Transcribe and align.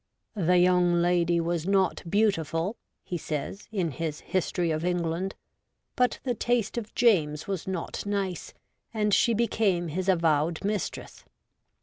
'The 0.47 0.57
young 0.57 0.93
lady 0.95 1.39
was 1.39 1.67
not 1.67 2.01
beautiful,' 2.09 2.75
he 3.03 3.19
says, 3.19 3.67
in 3.71 3.91
his 3.91 4.21
History 4.21 4.71
of 4.71 4.83
England,' 4.83 5.35
but 5.95 6.17
the 6.23 6.33
taste 6.33 6.75
of 6.75 6.95
James 6.95 7.47
was 7.47 7.67
not 7.67 8.03
nice, 8.03 8.51
and 8.95 9.13
she 9.13 9.35
became 9.35 9.89
his 9.89 10.09
avowed 10.09 10.63
mistress. 10.65 11.23